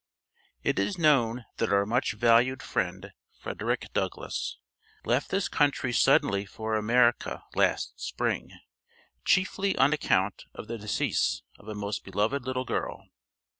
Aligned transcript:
It 0.63 0.79
is 0.79 0.97
known 0.97 1.45
that 1.57 1.71
our 1.71 1.85
much 1.85 2.13
valued 2.13 2.63
friend, 2.63 3.13
Frederick 3.39 3.85
Douglass, 3.93 4.57
left 5.05 5.29
this 5.29 5.47
country 5.47 5.93
suddenly 5.93 6.43
for 6.43 6.73
America 6.73 7.43
last 7.53 7.99
spring, 7.99 8.51
chiefly 9.25 9.75
on 9.77 9.93
account 9.93 10.45
of 10.55 10.65
the 10.67 10.79
decease 10.79 11.43
of 11.59 11.67
a 11.67 11.75
most 11.75 12.03
beloved 12.03 12.45
little 12.47 12.65
girl. 12.65 13.03